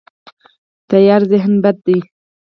[0.89, 1.97] تیاره ذهن بد دی.